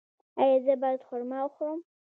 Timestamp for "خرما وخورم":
1.07-1.79